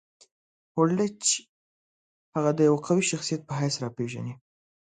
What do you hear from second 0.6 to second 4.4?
هولډیچ هغه د یوه قوي شخصیت په حیث راپېژني.